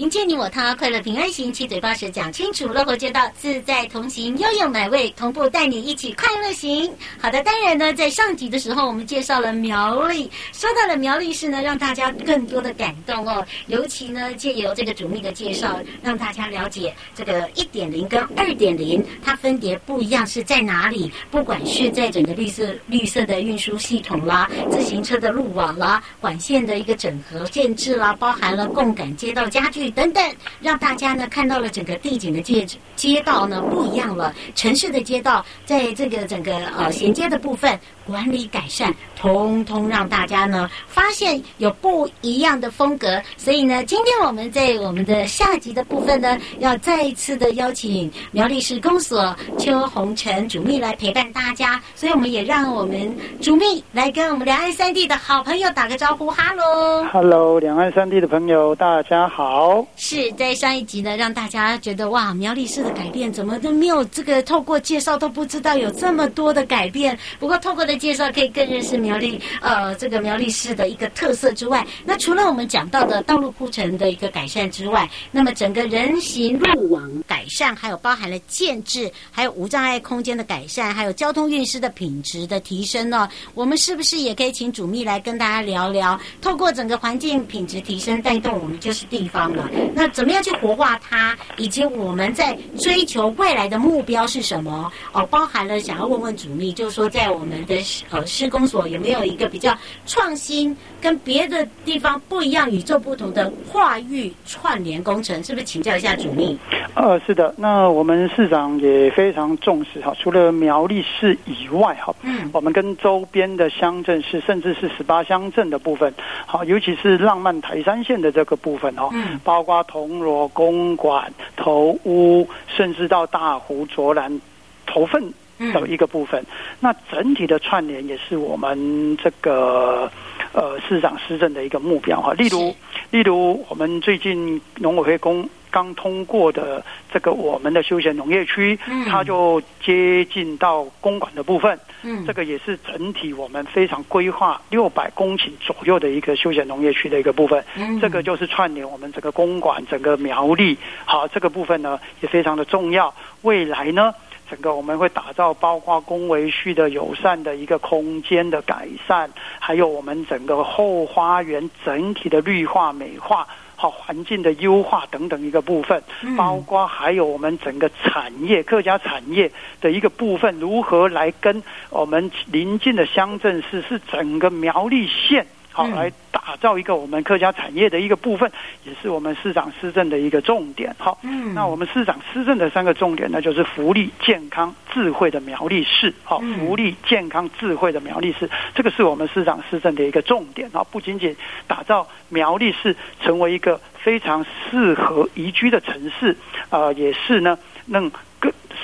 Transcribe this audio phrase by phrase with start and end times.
[0.00, 6.90] 迎接你我他，快乐平安行，七嘴八舌讲清楚，乐活街道自在同行，悠悠美味同步带你一起快乐行。
[7.20, 13.46] 好的，当然呢，在上集的时候，我们介绍了苗栗，说到了苗栗市呢，让大家更多的感动哦。
[13.66, 21.12] 尤其呢，借由这个主秘的介绍，让大家了解这个一点零跟二点零，它分别不一样是在哪里？
[21.30, 29.89] 不管是在整个绿色绿色的运输系统啦，自行车的路网啦，管线的一个整合建制啦，包含了共感街道家具。
[29.90, 37.78] 等等，让大家呢看到了整个地景的街街道呢不一样了，城市的街道在这个整个呃衔接的部分
[38.10, 43.22] 管理改善，通通让大家呢发现有不一样的风格。
[43.36, 51.80] 所以呢，今天我们在我们的下集的部分呢，要再一次的邀请苗栗市公所邱红尘主秘来陪伴大家。
[51.94, 59.86] 所以我们也让我们主秘来跟我们两岸三地的好朋友打个招呼，哈喽，哈喽，两岸三地的朋友大家好。
[59.96, 67.16] 是在上一集呢，让大家觉得哇，苗栗市的改变怎么都没有这个透过介绍都不知道有这么多的改变。
[67.38, 86.18] 不过透过的介绍可以更认识苗栗呃这个苗栗市的一个特色之外，那除了我们讲到的道路铺陈的一个改善之外，那么整个人行路网改善，还有包含了建制，还有无障碍空间的改善，还有交通运输的品质的提升呢，我们是不是也可以请主秘来跟大家聊聊？
[86.40, 89.68] 透过整个环境品质提升带动我们就是地方了。
[89.94, 91.36] 那怎么样去活化它？
[91.58, 94.90] 以及我们在追求未来的目标是什么？
[95.12, 105.42] 哦，包含了想要问问主秘，就是说在我们的呃施工所有没有一个比较创新、跟别的地方不一样、与众不同的跨域串联工程？
[105.42, 106.56] 是不是请教一下主秘？
[106.94, 107.54] 呃，是的。
[107.56, 116.12] 那我们市长也非常重视哈，除了苗栗市以外哈，嗯，我们跟周边的乡镇市，甚至是十八乡镇的部分，
[116.46, 119.80] 好，尤其是浪漫台三线的这个部分哈，嗯，包括。
[119.90, 124.40] 铜锣公馆、头屋，甚至到大湖、卓兰、
[124.86, 125.32] 头份
[125.72, 126.46] 的一个部分，嗯、
[126.80, 130.10] 那整体的串联也是我们这个
[130.52, 132.32] 呃市长施政的一个目标哈。
[132.34, 132.74] 例如，
[133.10, 135.48] 例如我们最近农委会公。
[135.72, 138.76] 刚通过的这个我们的休闲农业区，
[139.08, 141.78] 它就接近到公馆的部分。
[142.02, 147.64] 嗯，这个也是整体我们非常规划六百公顷左右的一个休闲农业区的一个部分。
[147.76, 150.76] 嗯，这个就是串联我们整个公馆、整个苗栗。
[151.04, 153.14] 好，这个部分呢也非常的重要。
[153.42, 154.12] 未来呢，
[154.50, 159.30] 整个我们会打造包括公维序的友善的一个空间的改善，
[159.60, 163.46] 还有我们整个后花园整体的绿化美化。
[163.76, 166.02] 好，环境的优化等等一个部分，
[166.36, 169.50] 包括还有我们整个产业客家产业
[169.80, 175.46] 的一个部分，如何来跟我们邻近的乡镇市是整个苗栗县。
[175.80, 178.50] 好，来打造一个我们客家产业的一个部分，
[178.84, 180.94] 也是我们市长施政的一个重点。
[180.98, 186.12] 好，嗯，那我们市长施政的三个重点呢，就是福利、健康、智慧的苗栗市。
[186.22, 190.68] 好，福利、健康、智慧的苗栗市，这个是我们市长施政的一个重点。
[190.72, 191.34] 啊，不仅仅
[191.66, 196.36] 打造苗栗市成为一个非常适合宜居的城市，
[196.68, 198.10] 呃，也是呢，能。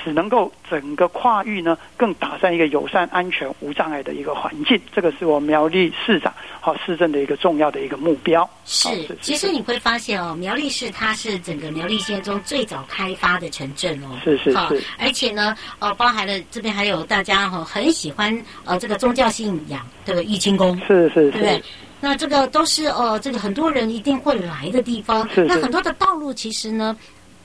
[0.07, 8.49] 更使能够整个跨域呢，更打上一个友善、安全、无障碍的一个环境，这个是我苗栗市长和市政的一个重要的一个目标。
[8.65, 8.89] 是，
[9.21, 14.17] 其实你会发现哦，苗栗市它是整个苗栗县中最早开发的城镇哦。
[14.23, 14.83] 是是是。
[14.99, 20.81] 而且呢，呃，包含了这边还有大家哈很喜欢呃这个宗教信仰这个玉清宫。
[20.87, 21.31] 是是是。
[21.33, 21.63] 对不对？
[21.99, 25.29] 那这个都是呃这个很多人一定会来的地方。
[25.31, 25.45] 是是。
[25.47, 26.97] 那很多的道路其实呢。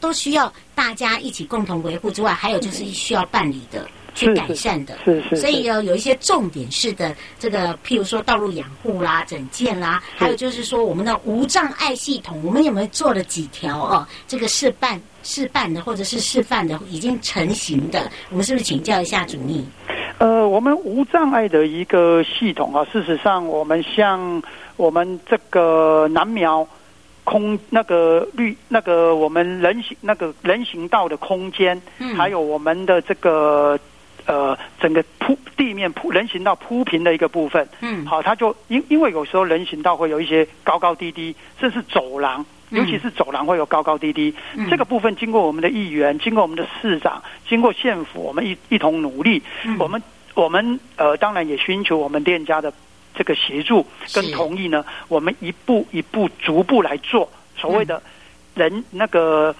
[0.02, 4.98] 都需要大家一起共同维护之外，还有就是需要办理的、去改善的。
[5.06, 5.36] 是是。
[5.38, 14.06] 所以有有一些重点式的这个，譬如说道路养护啦、整建啦，还有就是说我们的无障碍系统，我们有没有做了几条哦？
[14.28, 19.64] 这个示范、示范的或者是示范的已经成型的，我们是不是请教一下主秘？
[20.18, 24.42] 呃，我们无障碍的一个系统啊，事实上我们像
[24.78, 26.68] 我们这个南苗。
[27.32, 33.80] 空那个绿那个我们人行那个人行道的空间，嗯，还有我们的这个
[34.26, 50.04] 呃整个铺地面铺人行道铺平的一个部分，嗯，好，它就因因为有时候人行道会有一些高高低低，甚至走廊，尤其是走廊会有高高低低，嗯，这个部分经过我们的议员，经过我们的市长，经过县府，我们一一同努力，嗯，我们
[50.36, 52.74] 我们呃当然也寻求我们店家的。
[53.16, 58.02] 这个协助跟同意呢，我们一步一步逐步来做所谓的
[58.55, 59.55] 人那个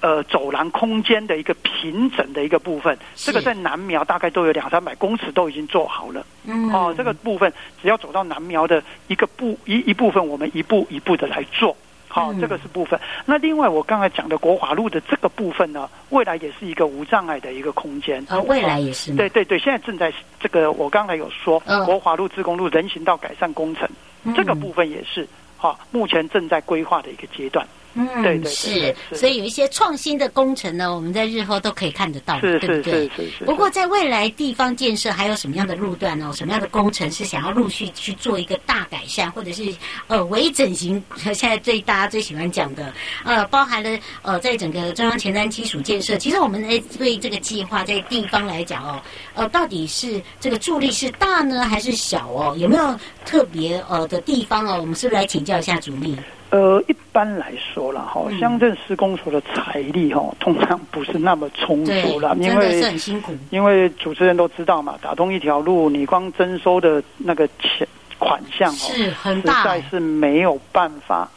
[0.00, 6.26] 呃走廊空间的一个平整的一个部分，这个在南苗大概都有两三百公尺都已经做好了。
[6.44, 11.76] 嗯，哦，这个部分只要走到南苗的一个部一一部分，我们一步一步的来做。
[12.16, 12.98] 好，这个是部分。
[13.26, 18.24] 那另外我刚才讲的国华路的这个部分呢，未来也是一个无障碍的一个空间。
[18.26, 19.14] 啊，未来也是。
[19.14, 20.10] 对对对，现在正在
[20.40, 23.86] 这个，我刚才有说国华路自公路人行道改善工程，
[24.34, 25.28] 这个部分也是。
[25.58, 27.66] 好，目前正在规划的一个阶段。
[27.96, 33.10] 嗯，对对是，所以有一些创新的工程呢，我们在日后都可以看得到，对不对？
[33.44, 36.30] 不过在未来地方建设还有什么样的路段呢？
[36.34, 37.24] 什么样的工程是。
[37.24, 39.74] 想要陆续去做一个大改善，或者是。
[40.06, 41.02] 呃微整形？
[41.16, 42.92] 现在最大家最喜欢讲的，
[43.24, 46.62] 呃，包含了呃，在整个中央前瞻基础建设，其实我们
[46.96, 49.02] 对这个计划在地方来讲哦，
[49.34, 50.22] 呃，到底是。
[50.38, 51.10] 这个助力是。
[51.12, 51.92] 大呢，还是。
[51.96, 52.54] 小哦？
[52.58, 52.94] 有没有
[53.24, 54.78] 特别呃的地方哦？
[54.78, 55.08] 我们是。
[55.08, 55.20] 不是。
[55.20, 56.14] 来请教一下主秘？
[56.50, 63.32] 呃，一般来说啦哈，乡镇施工所的财力哈，通常不是那么充足了，因为很辛苦。
[63.50, 67.86] 因为主持人都知道嘛，打通一条路，你光征收的那个钱
[68.18, 71.28] 款项哦，是很大，实在是没有办法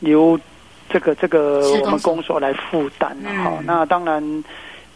[0.00, 0.38] 由
[0.88, 3.58] 这个这个我们公所来负担了哈。
[3.64, 4.44] 那当然。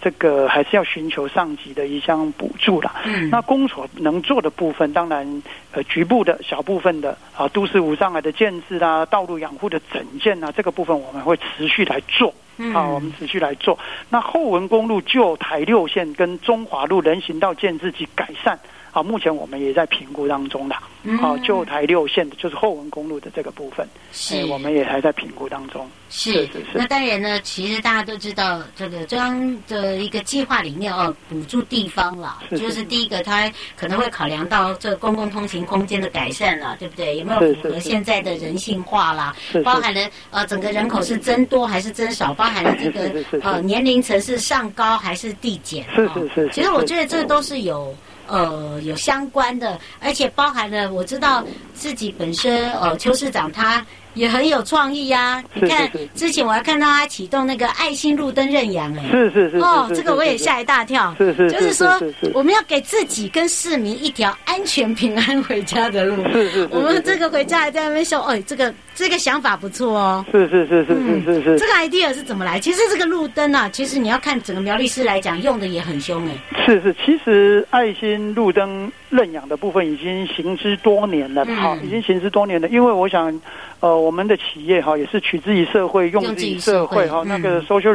[0.01, 2.95] 这个还是要寻求上级的一项补助啦。
[3.05, 12.33] 嗯，那公所能做的部分，当然呃局部的小部分的啊，都市无障碍的建置啊，道路养护的整建啊，这个部分我们会持续来做。
[12.59, 13.79] 嗯，啊，我们持续来做。
[14.09, 18.59] 那后文公路旧台六线跟中华路人行道建置及改善。
[18.97, 20.75] 好，目前我们也在评估当中的。
[21.21, 25.87] 好，旧台六线的，就是后文公路的这个部分，是，我们也还在评估当中。
[26.09, 26.67] 是是是。
[26.73, 37.19] 那当然呢，其实大家都知道，这个中央的一个计划里面哦，补助地方了，就是第一个，它可能会考量到这个公共通行空间的改善了，对不对？
[37.19, 39.37] 有没有符合现在的人性化啦？
[39.63, 40.01] 包含了
[40.31, 42.33] 呃，整个人口是增多还是增少？
[42.33, 45.85] 包含了这个呃年龄层是上高还是递减？
[45.95, 46.49] 是是是。
[46.51, 47.95] 其实我觉得这都是有。
[48.29, 51.45] 呃，有相关的，而且包含了我知道
[51.75, 53.85] 自己本身，呃，邱市长他。
[54.17, 55.45] 也很有创意呀！
[55.53, 61.15] 你看，之前我还看到他启动那个爱心路灯认养，哎，是是是哦，这个我也吓一大跳。
[61.19, 62.01] 是是，就是说，
[62.33, 66.17] 我们要给自己跟市民一条安全平安回家的路。
[66.33, 70.25] 是是，我们这个回家还在那边说，哎，这个这个想法不错哦。
[70.33, 71.59] 是是是是是是是。
[71.59, 72.59] 这个 idea 是怎么来？
[72.59, 76.65] 其实这个路灯啊，其实你要看整个苗栗市来讲，用的也很凶哎。
[76.65, 82.69] 是是，其实爱心路灯认养的部分已经行之多年了，好，已经行之多年了。
[82.69, 83.41] 因为我想，
[83.81, 84.77] 呃，我们的企业。
[84.83, 87.09] 哈，也是取之于社会，用之于社会。
[87.09, 87.93] 哈，那个 social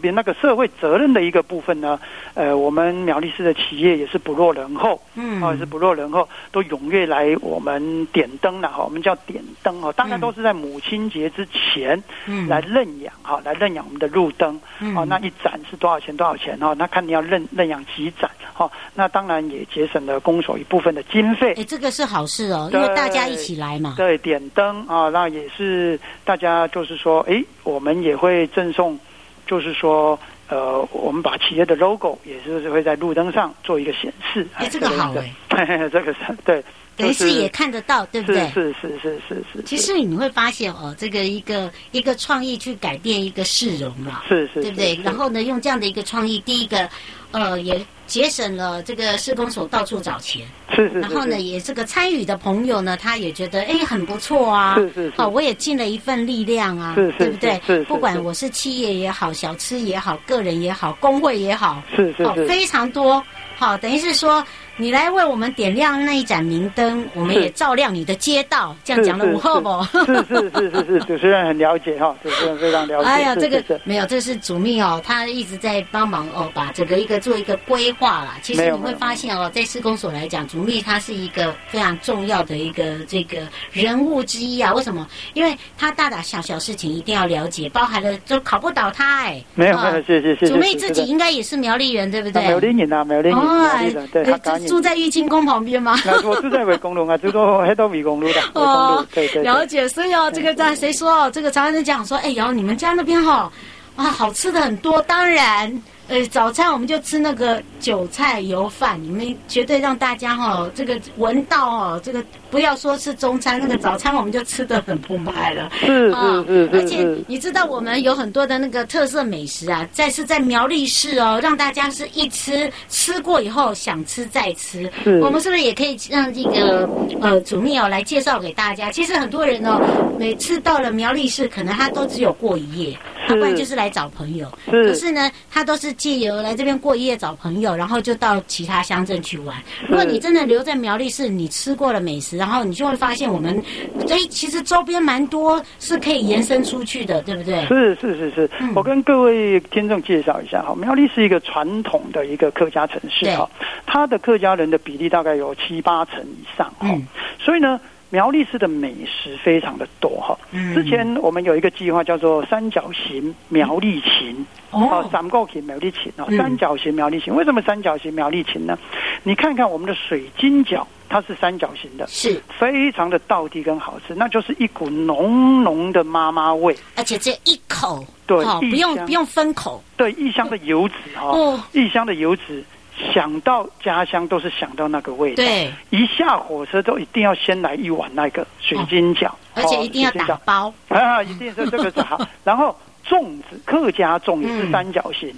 [0.00, 1.98] 边那个社会责任的一个部分呢，
[2.34, 8.82] 呃，我们苗栗市的企业也是不落人后，嗯，啊，是不落人后，都踊跃来我们点灯了哈。
[8.84, 14.60] 我们叫点灯哈，当然都是在母亲节之前，嗯，来认养哈，来认养我们的路灯，
[14.96, 16.14] 哦，那一盏是多少钱？
[16.16, 16.58] 多少钱？
[16.58, 21.52] 哈，那看你要认认养几盏，哈，那当然也节省了公所一部分的经费。
[21.58, 23.94] 哎，这个是好事哦，因为大家一起来嘛。
[23.98, 26.00] 对，点灯啊，那也是。
[26.24, 28.98] 大家就是说，哎，我们也会赠送，
[29.46, 30.18] 就是说，
[30.48, 34.46] 呃，我们把企业的 logo 也是会在路灯上做一个显示。
[34.54, 35.12] 哎，这个好
[35.48, 36.62] 哎，这个是 对，
[36.96, 38.48] 等于是也看得到，对不对？
[38.50, 39.62] 是是是是是。
[39.64, 44.94] 其实你会发现哦，这个一个一个创意去改变一个市容嘛，是是，对不对？
[45.02, 46.88] 然后呢，用这样的一个创意，第一个，
[47.32, 47.84] 呃，也。
[48.06, 50.46] 节省了这个施工所到处找钱，
[50.76, 51.00] 是是，是。
[51.00, 55.12] 然后呢，也这个参与的朋友呢，他也觉得哎很不错啊，是是是。
[55.16, 57.62] 好，我也尽了一份力量啊，是是是对不对？
[57.66, 57.84] 是。
[57.84, 62.26] 不管我是企业也好，小吃也好，个人也好，工会也好，是是是。
[62.26, 63.24] 好，非常多。
[63.56, 64.44] 好，等于是说。
[64.76, 68.74] 你来为我们点亮那一盏明灯，我们也照亮你的街道。
[68.82, 69.82] 这样讲的，午后不？
[70.04, 73.08] 是是是是是，主持人很了解哈，主持人非常了解。
[73.08, 78.36] 哎呀，这个没有，这是主秘哦，他一直在帮忙哦，把整个一个做一个规划啦。
[78.42, 83.38] 其实你会发现哦，在施工所来讲，主秘他是一个非常重要的一个这个
[83.70, 84.74] 人物之一啊。
[84.74, 85.06] 为什么？
[85.34, 89.40] 因为他大大小小事情一定要了解，包含了就考不倒他哎。
[89.54, 90.52] 没有没有，谢谢谢谢。
[90.52, 92.42] 主秘自己应该也是苗栗人，对不对？
[92.48, 94.24] 苗栗人啊，苗栗人，苗栗人，对。
[94.68, 95.96] 住在玉清宫旁边吗？
[96.24, 98.40] 我住在伟公路啊，住到黑道伟公路的。
[98.54, 99.88] 哦，对对，了解。
[99.88, 101.30] 所以哦，这个在谁说哦？
[101.30, 103.50] 这个常常在讲说，哎，然后你们家那边哈，
[103.96, 105.00] 啊，好吃的很多。
[105.02, 112.22] 当然，呃，早餐我们就吃那个韭菜油饭，你们绝对让大家哈，这个闻到哦，这个。
[112.50, 115.68] 不要说是中餐，那个早餐我们就吃的很澎湃了。
[115.72, 116.14] 是是
[116.46, 124.88] 是，而且你知道我们有很多的那个特色美食啊，在是在苗栗市哦，让大家是一吃吃过以后想吃再吃。
[125.02, 126.88] 是，我们是不是也可以让这个
[127.20, 128.88] 呃主秘哦来介绍给大家？
[128.92, 129.80] 其实很多人哦，
[130.16, 132.96] 每次到了苗栗市，可能他都只有过一夜，
[133.28, 134.50] 要不然就是来找朋友。
[134.70, 134.88] 是。
[134.88, 139.56] 可是呢，他都是借由来这边过夜找朋友，然后就到其他乡镇去玩。
[139.88, 143.62] 如果你真的留在苗栗市，你吃过了美食，然后你就会发现我们
[144.08, 147.64] 哎，其实周边蛮多是可以延伸出去的，对不对？
[147.66, 148.50] 是是是是。
[148.60, 153.48] 嗯、我跟各位听众介绍一下哈，苗栗是一个传统的一个客家城市哈，
[153.86, 157.06] 它的客家人的比例大概有七八成以上哈，嗯、
[157.38, 157.80] 所以呢。
[158.10, 160.38] 苗栗市的美食非常的多哈，
[160.72, 167.34] 之前我们有一个计划叫做“三角形苗栗琴”，哦，三角形苗栗琴哦，三角形苗栗情。
[167.34, 168.78] 为什么三角形苗栗琴呢？
[169.24, 172.40] 你看看我们的水晶饺，它是三角形的，是。
[172.56, 181.36] 非常的道地跟好吃，那就是一股浓浓的妈妈味，而且这一口，对，不用不用分口，对，异乡的油脂哈，
[181.72, 182.64] 异乡的游子。
[183.12, 190.72] 想到家乡都是想到那个味道，对，一下火车都一定要先来一碗那个水晶饺，而且一定要打包。
[190.88, 192.20] 啊，一定是这个是好。
[192.44, 195.34] 然后粽子，客家粽也是三角形，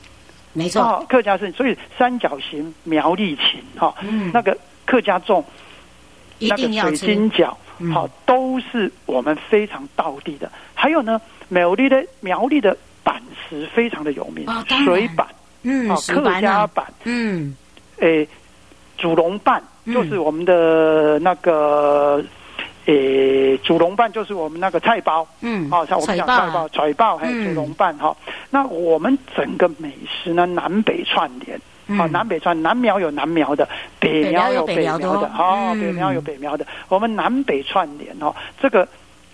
[0.53, 3.95] 没错，客家是所以三角形苗栗情哈，
[4.33, 5.43] 那个客家粽，
[6.39, 7.55] 那个水晶饺，
[7.95, 10.51] 好，都是我们非常道地的。
[10.75, 14.47] 还有呢，苗栗的苗栗的板石非常的有名，
[14.85, 15.27] 水板。
[15.69, 17.57] 嗯，客家版，嗯，
[17.99, 18.27] 诶，
[18.97, 22.25] 祖龙办就是我们的那个，
[22.85, 28.17] 诶，煮笼办就是我们那个菜包，嗯，哦，像我们讲菜包、菜包还有煮笼办哈。
[28.49, 31.61] 那我们整个美食呢，南北串联，
[31.99, 33.69] 啊，南北串，南苗有南苗的，
[33.99, 38.33] 北苗有北苗的，哦，北苗有北苗的，我们南北串联哦，
[38.63, 38.87] 这个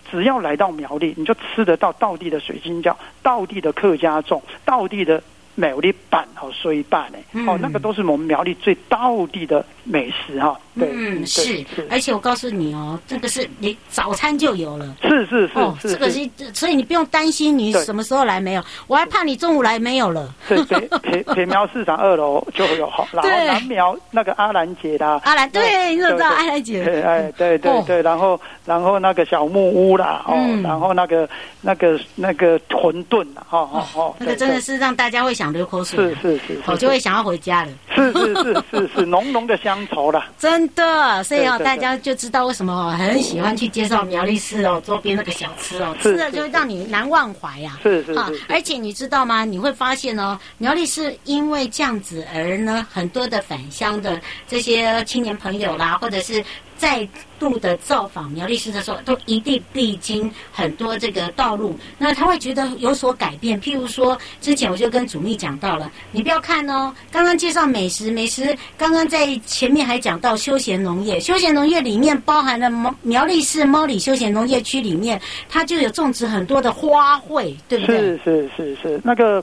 [0.09, 5.21] 只要来到苗栗，你就吃得到道地的水晶饺，道地的客家粽，道地的。
[5.55, 7.45] 苗栗板和水板呢？
[7.47, 10.59] 哦，那个都是我们苗栗最道地的美食哈。
[10.79, 14.95] 对，嗯，是，而且我告诉你哦，这个是你早餐就有了。
[15.01, 20.33] 是是是，哦，这个是，所以你不用担心你什么时候来没有，我还怕你中午来没有了。
[20.47, 26.83] 对，北北北苗市场二楼就会有好， 然后南苗那个阿兰姐的阿兰，对，你怎么知道阿兰姐？
[27.05, 30.33] 哎，对对对，然后然后那个小木屋啦，哦，
[30.63, 31.29] 然后那个
[31.61, 37.71] 那个那个馄饨啦，哦哦哦，那个真的是让大家会想流口水，是是是，我就会想要回家了。
[37.95, 40.23] 是是是是是， 浓浓的乡愁了。
[40.37, 47.79] 真的，所以哦，大家就知道为什么很喜欢去介绍苗栗市哦周边那个小吃哦，吃了就会让你难忘怀呀。
[47.83, 48.15] 是是，
[48.47, 49.43] 而且你知道吗？
[49.43, 56.43] 你会发现哦，苗栗市因为这样子而呢，很多的返乡的这些青年朋友啦，或者是。
[56.83, 57.07] 再
[57.39, 63.61] 度的造访苗栗市的时候，都一定必经很多这个道路，那他会觉得有所改变。
[63.61, 77.97] 譬如说，之前我就跟主秘讲到了，你不要看哦，刚刚介绍美食，美食刚刚在前面还讲到休闲农业，休闲农业里面包含了苗苗栗市猫里休闲农业区里面，它就有种植很多的花卉，对不对？
[77.97, 79.41] 是是是是，那个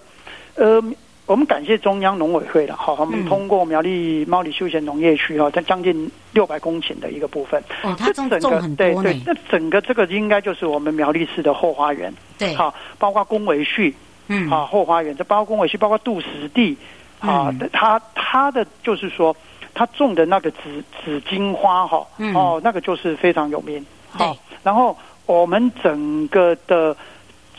[0.57, 0.83] 呃。
[1.31, 9.03] 我们感谢中央农委会了，好，我们通过苗栗猫里休闲农业区哈，在将近六百公顷的一个部分，哦，它种种很多呢。
[9.05, 13.95] 对对，那整个这个应该就是我们苗栗市的后花园，对，好，包括公维序，
[14.27, 16.77] 嗯，啊，后花园，这包括公维序，包括杜实地，
[17.21, 19.37] 啊，它它的就是说，
[19.73, 26.97] 它种的那个紫紫荆花哈，哦，那个就是非常有名，好，然后我们整个的。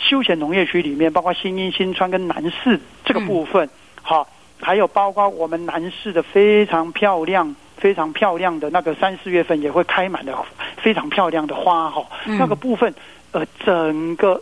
[0.01, 3.69] 休闲农业区里面，包括新英、新川跟南市这个部分，
[4.01, 10.35] 好、嗯，还有包括我们南市的非常漂亮、非常漂亮的那个三四月份也会开满的
[10.77, 12.93] 非常漂亮的花哈，嗯、那个部分，
[13.31, 14.41] 呃，整个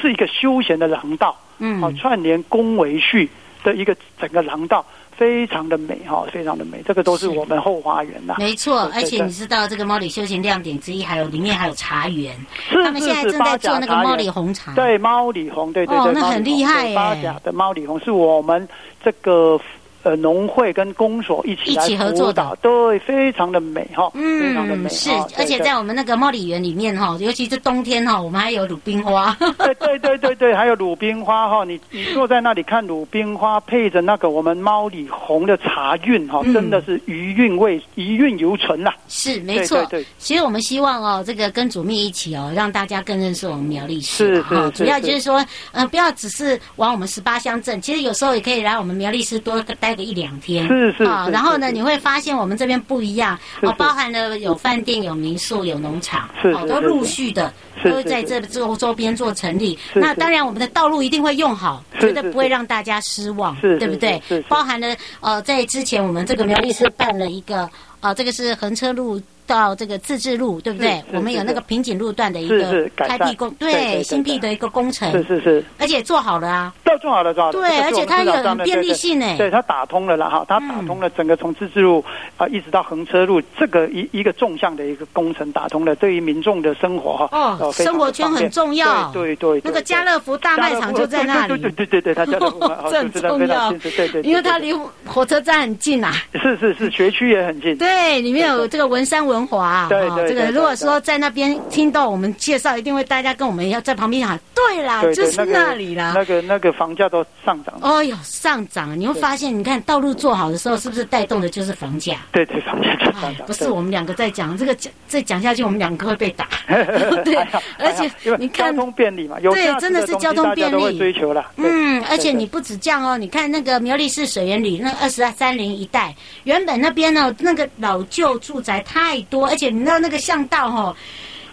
[0.00, 3.28] 是一个休闲的廊道，嗯，好，串联工维序
[3.62, 4.84] 的一个整个廊道。
[5.16, 8.36] 非常的美哈，非常的美，这个都是我们后花园呐。
[8.38, 12.34] 没错，而且你知道这个猫里休闲亮点之一，还有里面还有茶园，
[12.70, 14.72] 他们现在正在做那个猫里红茶。
[14.74, 16.96] 对，猫里红，对对对，哦，那很厉害耶。
[16.96, 18.66] 八甲的猫里红是我们
[19.04, 19.60] 这个。
[20.02, 49.89] 呃，农会跟公所一起来一起合作的，对，非常的美哈，嗯，非常的美，是，而且在我们那个猫里园里面哈，尤其是冬天哈，我们还有鲁冰花，对对对对对，还有鲁冰花哈，你你坐在那里看鲁冰花，配着那个我们猫里红的茶韵哈，真的是余韵味余韵犹存呐，是没错，对，其实我们希望哦，这个跟主秘一起哦，让大家更认识我们苗栗市哈，主要就是说，嗯，不要只是往我们十八乡镇，其实有时候也可以来我们苗栗市多待。
[49.90, 50.68] 待个一两天。
[50.68, 59.76] 是是啊，然后呢，你会发现我们这边不一样哦，包含了有饭店、有民宿、有农场，哦，都陆续的都在这周周边做成立。
[59.92, 64.22] 那当然，我们的道路一定会用好，绝对不会让大家失望，对不对？
[64.48, 67.68] 包含了呃，在之前我们这个苗栗市办了一个
[68.00, 69.20] 呃，这个是横车路。
[69.46, 71.02] 到这个自治路，对不对？
[71.12, 77.52] 我们有那个瓶颈路段的一个开辟工，对新辟的一个工程，是是是，而且做好了啊，都做好了，做好了。
[77.52, 82.04] 对，而且它有很便利性呢，对它打通了了哈，它打通了整个从自治路
[82.36, 87.28] 啊一直到横车路这个一一个纵向的一个工程打通了，对于民众的生活哈
[87.60, 92.58] 哦，生活圈很重要，对对，那个家乐福大卖场就在那里，对对对对对，它家乐福
[92.90, 94.72] 这很重要，对对，因为它离
[95.06, 112.16] 火车站很近啊，是是是，学区也很近，对，里面有这个文山文华，对对，这个如果说在那边听到我们介绍，一定会大家跟我们要在旁边喊，对啦，就是那里啦，那个那个房价都上涨，哦呦，上涨，你会发现，你看道路做好的时候，是不是带动的就是房价？
[112.32, 113.46] 对对，房价就上涨。
[113.46, 116.48] 不是我们两个在讲这个讲，再讲下去，我们两个会被打。
[117.22, 117.36] 对，
[117.78, 121.52] 而且你看交通便利嘛，对，真的是交通便利，追求了。
[121.56, 130.96] 嗯，而且你不止这样哦，你看那个苗栗市水源里那二十三零一带，原本那边呢那个老旧住宅太多，而且你知道那个巷道哦。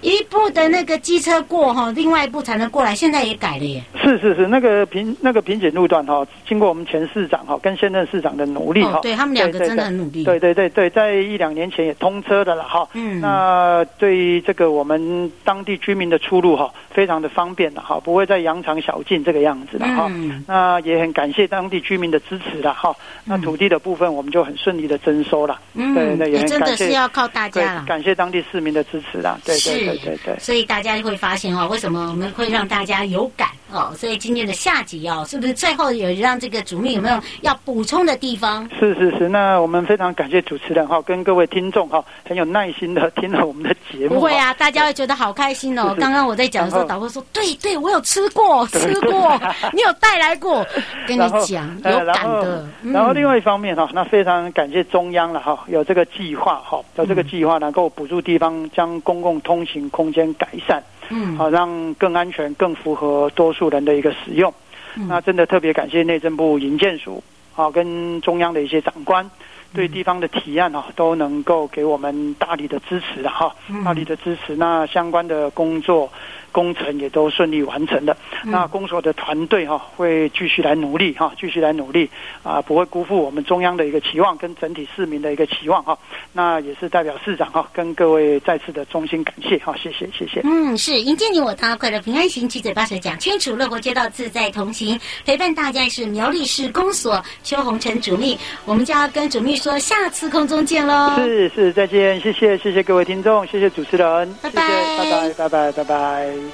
[0.02, 2.96] 一部的那个机车过哈，另外一部才能过来。
[2.96, 3.84] 现在也改了耶。
[4.02, 10.24] 是是是，那个平那个瓶颈路段哈，经过我们前市长哈跟现任市长的努力哈，对他们两个真的很努力。
[10.24, 12.88] 对对对对，在一两年前也通车的了哈。
[12.94, 13.20] 嗯。
[13.22, 20.08] 那对于这个我们当地居民的出入哈，非常的方便的哈，不会再羊肠小径这个样子了哈。
[20.10, 20.44] 嗯。
[20.48, 22.96] 那也很感谢当地居民的支持了哈。
[23.26, 25.60] 那土地的部分我们就很顺利的征收了。
[25.74, 25.94] 嗯。
[25.94, 26.60] 对，那也很感谢。
[26.60, 27.86] 真的是要靠大家了。
[27.88, 29.38] 感谢当地市民的支持啦。
[29.46, 29.87] 对对。
[29.96, 33.94] 对对对，所以大家会发现哦，为什么我们会让大家有感哦？
[33.96, 38.70] 所以今天的下集哦，是不是最后有让这个主秘有没有要补充的地方？
[38.80, 44.16] 是是是，那我们非常感谢主持人哈，跟各位听众哈，很有耐心的听了我们的节目。
[44.16, 45.96] 不会啊，大家会觉得好开心哦。
[46.00, 49.40] 刚刚我在讲的时候，导播说：“对对，我有吃过， 吃过，
[49.74, 50.66] 你有带来过。”
[51.08, 52.68] 跟你讲，有感的。
[52.84, 60.97] 然后另外一方面哈，那非常感谢中央了哈，有这个计划哈，有这个计划能够补助地方将公共通行空间改善，嗯，
[61.38, 64.54] 好，让更安全、更符合多数人的一个使用。
[64.96, 67.24] 嗯、那真的特别感谢内政部营建署，
[67.54, 69.30] 好，跟中央的一些长官
[69.74, 74.56] 对地方的提案啊，都能够给我们大力的支持的哈，大力的支持。
[74.56, 76.12] 那相关的工作。
[76.58, 82.10] 工程也都顺利完成了，那公所的团队哈会继续来努力哈，继续来努力
[82.42, 85.96] 啊，不会辜负我们中央的一个期望跟整体市民的一个期望哈。
[86.34, 90.42] 那也是代表市长哈跟各位再次的衷心感谢哈，谢谢谢谢。
[90.46, 101.12] 嗯，是迎接你我他，快乐平安行，七嘴八舌讲清楚，乐活街道自在同行，陪伴大家是苗栗市公所邱红尘主秘，我们就要跟主秘说下次空中见喽。
[101.18, 104.64] 是是，再见，谢谢谢谢各位听众，谢谢主持人，拜拜
[104.98, 106.47] 拜拜拜拜拜拜。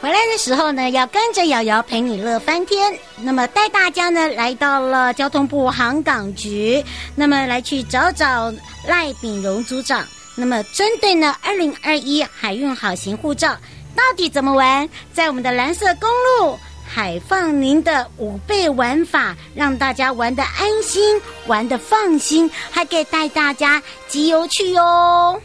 [0.00, 2.92] 回来的时候呢，要跟着瑶瑶陪你乐翻天。
[3.18, 6.84] 那么带大家呢来到了交通部航港局，
[7.14, 8.52] 那么来去找找
[8.86, 10.04] 赖炳荣组长。
[10.34, 13.56] 那么针对呢二零二一海运好行护照
[13.94, 25.40] 到底怎么玩，在我们的蓝色公路海放您的五倍玩法，让大家玩得安心，玩得放心，还可以带大家集邮去哟。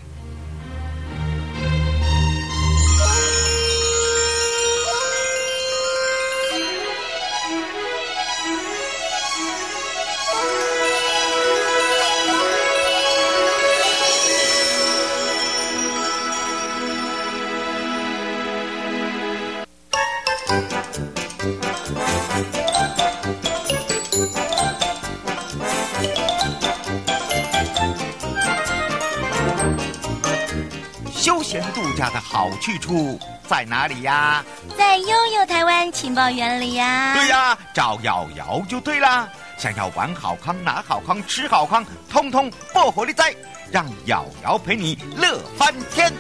[31.28, 34.44] 度假的好去处在哪里呀？
[34.78, 37.14] 在悠悠台湾情报园里呀。
[37.16, 39.28] 对呀，找瑶瑶就对啦。
[39.58, 43.36] 想要玩好康、拿好康、吃好康，通通不火力在，
[43.72, 46.14] 让瑶瑶陪你乐翻天。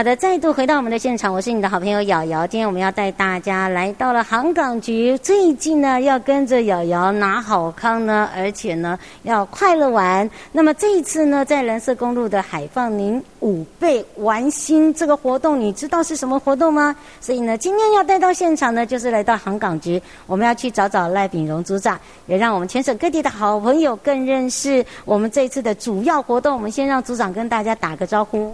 [0.00, 2.46] 好的，再度回到我们的现场，我是你的好朋友瑶瑶。
[2.46, 10.30] 今天我们要带大家来到了航港局，最近呢要跟着瑶瑶拿好康呢，而且呢要快乐玩。
[10.52, 16.96] 那么这一次呢，在蓝色公路的海放您五倍玩心这个活动，你知道是什么活动吗？
[17.20, 26.54] 所以呢，今天要带到现场呢，就是来到航港局，我们要去找找赖炳荣组长，也让我们全省各地的好朋友更认识我们这一次的主要活动。
[26.54, 28.50] 我们先让组长跟大家打个招呼。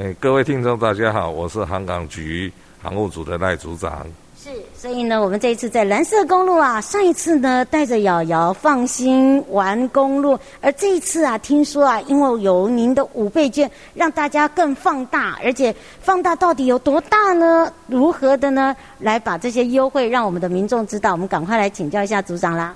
[0.00, 4.06] 哎，各位听众，大家好，我是航港局航务组的赖组长。
[4.40, 17.72] 是，所以呢，我们这一次在蓝色公路啊，上一次呢带着瑶瑶放心玩公路，而这一次啊，听说啊，因为有您的五倍券，让大家更放大，而且放大到底有多大呢？
[17.88, 18.76] 如何的呢？
[19.00, 22.72] 来把这些优惠让我们的民众知道，我们赶快来请教一下组长啦。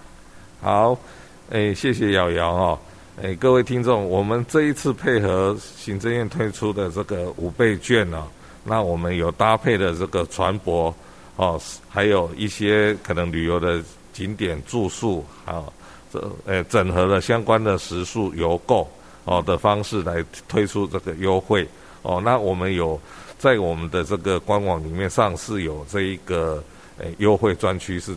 [0.61, 0.99] 好，
[1.53, 2.77] 哎，谢谢瑶瑶哦。
[3.21, 8.27] 哎，各位听众，我们这一次配合行政院推出的这个五倍券呢、啊，
[8.65, 10.93] 那我们有搭配的这个船舶
[11.37, 13.83] 哦，还有一些可能旅游的
[14.15, 15.65] 景点住宿啊，
[16.11, 18.91] 这呃整合了相关的食宿游购
[19.25, 21.69] 哦的方式来推出这个优惠
[22.01, 22.19] 哦。
[22.25, 22.99] 那我们有
[23.39, 26.65] 在我们的这个官网里面上是有这一个
[26.97, 28.17] 诶优惠专区是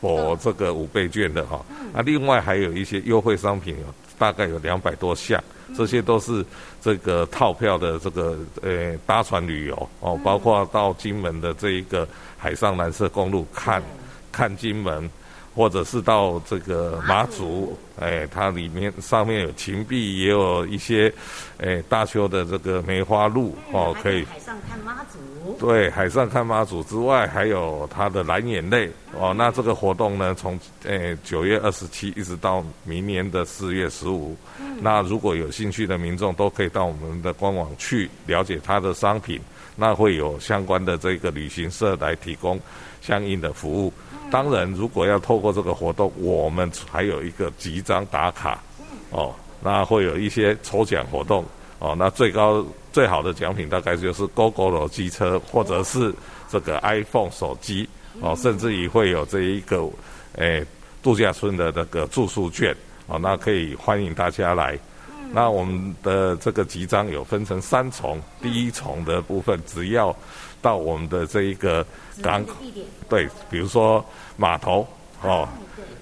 [0.00, 1.66] 否这个五倍券的哈。
[1.92, 3.76] 那另外还有一些优惠商品
[4.18, 5.42] 大概有两百多项，
[5.76, 6.44] 这些都是
[6.80, 12.06] 这个套票的这个呃搭船旅游哦，包括到金门的这一个
[12.38, 13.82] 海上蓝色公路看
[14.32, 15.10] 看金门，
[15.56, 21.10] 或者是到这个马祖，哎，它里面上面有芹壁，也有一些
[21.56, 25.18] 哎大邱的这个梅花鹿哦，可以海上看妈祖。
[25.58, 29.32] 对，海上看妈祖之外，还有它的蓝眼泪哦。
[29.34, 34.36] 那这个活动呢，从哎九月二十七一直到明年的四月十五。
[34.60, 34.76] 嗯。
[34.82, 39.40] 那如果有兴趣的民众，都可以到我们的官网去了解它的商品。
[39.74, 42.58] 那会有相关的这个旅行社来提供
[43.00, 43.92] 相应的服务。
[44.26, 44.30] 嗯。
[44.30, 48.60] 当然，如果要透过这个活动，我们还有一个集章打卡。
[49.10, 51.44] 哦，那会有一些抽奖活动。
[51.78, 56.12] 哦，那最高最好的奖品大概就是 Gogoro 机车，或者是
[56.48, 57.86] 这个 iPhone 手机，
[58.20, 59.82] 哦，甚至于会有这一个，
[60.36, 60.66] 诶、欸，
[61.02, 62.74] 度假村的那个住宿券，
[63.06, 64.78] 哦，那可以欢迎大家来。
[65.32, 70.16] 那我们的这个集章有分成三重，第一重的部分只要
[70.66, 71.86] 到我们的这一个
[72.20, 72.54] 港口，
[73.08, 74.04] 对，比如说
[74.36, 74.84] 码头，
[75.22, 75.48] 哦。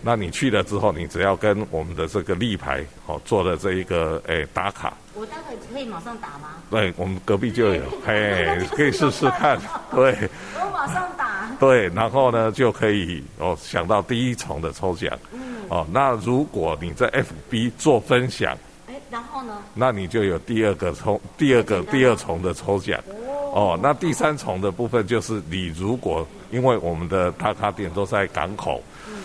[0.00, 4.94] 那你去了之后，你只要跟我们的这个立牌哦做的这一个诶打卡。
[5.14, 6.62] 我待会可以马上打吗？
[6.70, 9.58] 对，我们隔壁就有， 嘿，可以试试看。
[9.94, 10.28] 对。
[10.54, 11.50] 我马上打。
[11.60, 15.10] 对，然后呢就可以哦想到第一重的抽奖。
[15.32, 15.40] 嗯。
[15.68, 19.56] 哦，那如果你在 FB 做分享，哎，然后呢？
[19.74, 23.00] 那你就有第二个抽，第二个第二重的抽奖。
[23.54, 23.72] 哦。
[23.74, 28.82] 哦，那第三重的部分就是你如果因为我们的打卡点都在港口。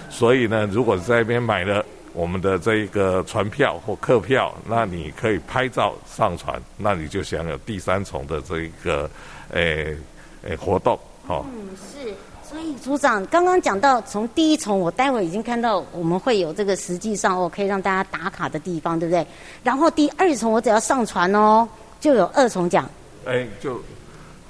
[0.10, 9.10] 所以呢，如果在那边买了我们的这一个船票或客票，那你可以拍照上传，那你就享有第三重的这一个
[9.54, 9.96] 诶
[10.44, 11.46] 诶、欸、活动，哦。
[11.54, 12.12] 嗯，是。
[12.44, 19.24] 所以组长刚刚讲到，从第一重，我待会已经看到我们会有这个实际上哦，可以让大家打卡的地方，对不对？
[19.62, 22.89] 然后第二重，我只要上传哦，就有二重奖。
[23.26, 23.80] 哎、欸，就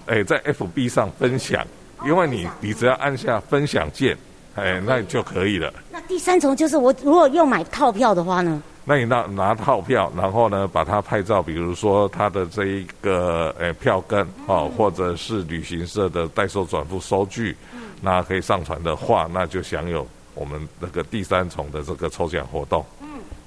[0.10, 1.66] 哎、欸、在 FB 上分享，
[2.04, 4.18] 因为你你只要按下分享键。
[4.56, 5.72] 哎，那就可以了。
[5.90, 8.62] 那第三重就是我如果又买套票的话呢？
[8.84, 17.56] 那你拿拿套票，然后呢把它拍照，比如说它的这一个诶票根哦，或者是旅行社的代收转付收据，
[18.02, 22.84] 那可以上传的话，那就享有我们那个第三重的这个抽奖活动。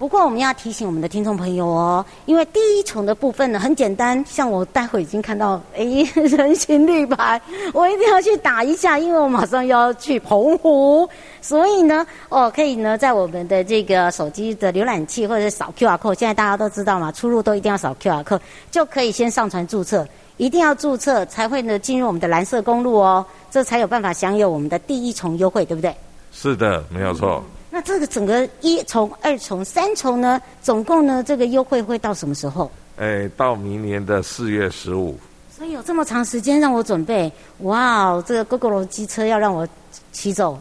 [0.02, 5.84] 不过我们要提醒我们的听众朋友哦，因为第一重的部分呢很简单，像我待会已经看到 哎
[6.14, 7.40] 人形立牌，
[7.72, 11.08] 我一定要去打一下，因为我马上要去澎湖，
[11.40, 18.40] 所以呢哦可以呢在我们的这个手机的浏览器或者是扫 QR code，现在大家都知道嘛，出入都一定要扫 QR code，
[18.72, 20.04] 就可以先上传注册，
[20.36, 25.94] 一定要注册才会呢进入我们的蓝色公路哦，这才有办法享有我们的第一重优惠，对不对？
[26.32, 27.40] 是的，没有错。
[27.74, 32.70] 那这个整个一重、二重、三重呢，总共呢，这个优惠会到什么时候？
[32.98, 35.18] 哎，到明年的四月十五。
[35.50, 39.66] 所以有这么长时间让我准备，哇，这个 Gogoro 机车要让我
[40.12, 40.60] 骑走，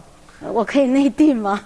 [0.53, 1.61] 我可以内定吗？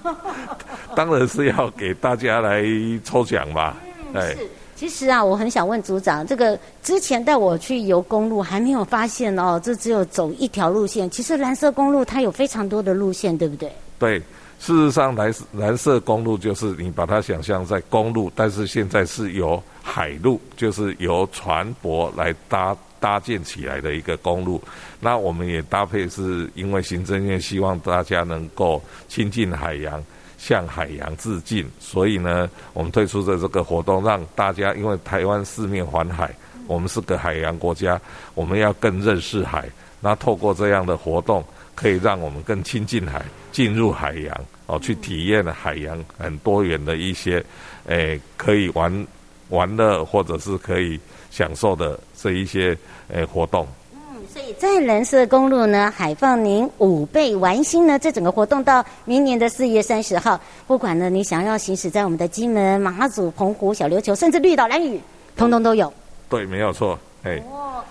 [0.95, 2.63] 当然是要给大家来
[3.03, 3.77] 抽奖吧。
[4.13, 4.49] 嗯，是。
[4.75, 11.07] 其实啊，我很想问组长，这个之前带我去游公路，还没有发现哦，这只有走一条路线。
[11.07, 13.71] 其实蓝色公路它有非常多的路线，对不对？
[13.99, 14.19] 对。
[14.65, 24.59] 事实上，蓝蓝色公路就是你把它想象在公路，但是现在是由海路，就是由船舶来搭搭建起来的一个公路。
[24.99, 30.03] 那我们也搭配，是因为行政院希望大家能够亲近海洋，
[30.39, 38.01] 向海洋致敬，所以呢，我们推出的这个活动，让大家因为台湾四面环海，我们是个海洋国家，
[38.33, 39.69] 我们要更认识海。
[40.01, 43.23] 那透过这样的活动，可以让我们更亲近海，
[43.55, 47.37] 进入海洋哦，去体验海洋很多元的一些，
[47.85, 49.07] 诶、欸，可以玩
[49.47, 50.99] 玩乐或者是可以
[51.31, 53.65] 享受的这一些诶、欸、活动。
[53.93, 60.37] 嗯，所以在蓝色公路呢，海放您五倍玩心呢，这整个活动到明年的四月三十号，
[60.67, 64.99] 不管呢你想要行驶在我们的金门、马祖、澎湖、小琉球，甚至绿岛、蓝屿，
[65.37, 65.93] 通通都有。
[66.27, 66.99] 对，没有错。
[67.25, 67.43] 哎。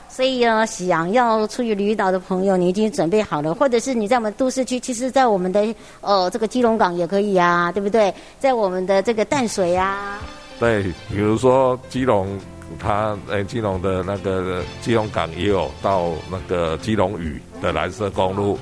[0.08, 8.14] 所以啊，想要出去旅岛的朋友，你已经准备好了，或者是你在我们都市区，其实，在我们的呃这个基隆港也可以啊，对不对？
[8.38, 10.20] 在我们的这个淡水啊，
[10.60, 12.38] 对，比如说基隆，
[12.78, 18.56] 它诶、欸，基隆的那个基隆港也有到那个基隆屿的蓝色公路，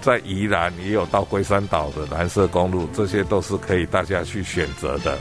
[0.00, 5.18] 在宜兰也有到龟山岛的蓝色公路，这些都是可以大家去选择的。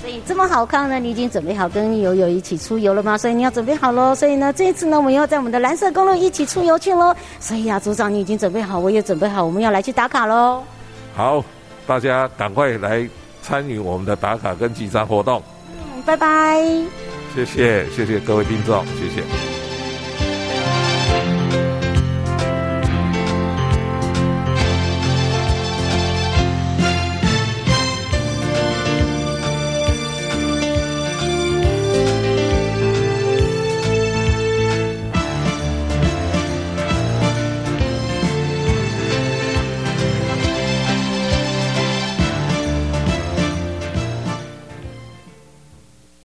[0.00, 3.18] 所以这么好看呢，你已经准备好跟友友一起出游了吗？
[3.18, 4.14] 所以你要准备好喽。
[4.14, 7.14] 所以呢，这一次呢，我们要在我们的蓝色公路一起出游去喽。
[7.40, 10.62] 所以呀、啊，组长你已经准备好，我也准备好，我们要来去打卡喽。
[11.14, 11.44] 好，
[11.86, 13.08] 大家赶快来
[13.42, 15.42] 参与我们的打卡跟集章活动。
[15.72, 16.62] 嗯，拜拜。
[17.34, 19.55] 谢谢，谢谢各位听众，谢谢。